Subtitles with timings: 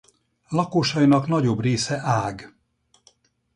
[0.49, 2.55] Lakosainak nagyobb része ág.